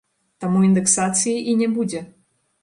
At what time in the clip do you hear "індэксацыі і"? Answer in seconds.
0.67-1.55